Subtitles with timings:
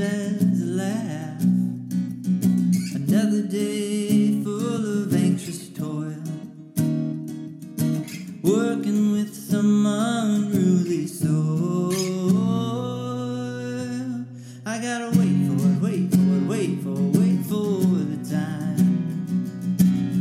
[0.00, 1.42] a laugh.
[2.94, 6.14] Another day full of anxious toil.
[8.42, 11.92] Working with some unruly soul.
[14.64, 17.80] I gotta wait for it, wait for it, wait for it, wait for
[18.12, 18.78] the time.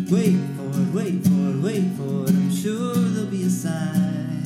[0.10, 2.30] Wait for it, wait for it, wait for it.
[2.32, 4.44] I'm sure there'll be a sign.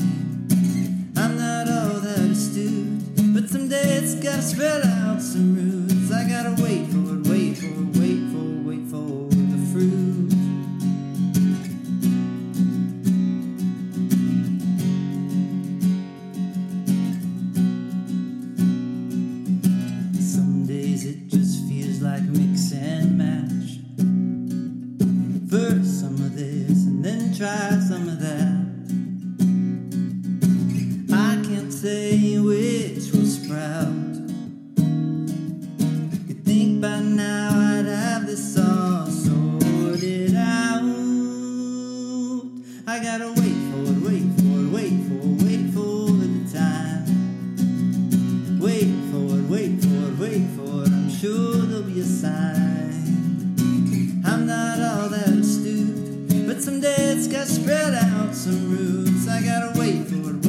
[1.16, 4.91] I'm not all that astute, but someday it's gotta spread out
[22.22, 23.80] like mix and match.
[25.50, 28.61] First some of this and then try some of that.
[31.13, 33.91] I can't say which will sprout.
[56.62, 59.28] But someday got spread out some roots.
[59.28, 60.42] I gotta wait for it,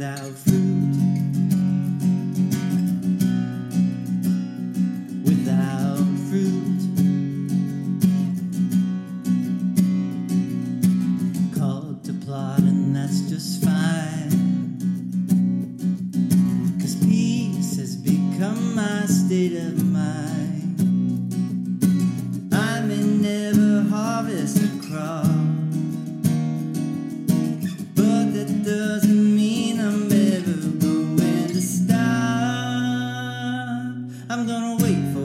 [0.00, 0.96] without fruit.
[5.26, 5.98] Without
[6.30, 6.80] fruit.
[11.54, 14.30] called to plot, and that's just fine.
[16.80, 20.80] Cause peace has become my state of mind.
[22.54, 25.26] I may never harvest a crop,
[34.32, 35.19] I'm gonna wait for